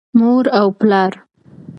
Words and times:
مور 0.19 0.45
او 0.59 0.67
پلار 0.79 1.11